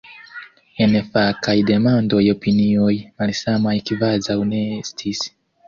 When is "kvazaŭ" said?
3.93-4.41